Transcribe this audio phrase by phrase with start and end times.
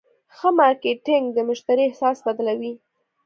[0.35, 2.73] ښه مارکېټنګ د مشتری احساس بدلوي.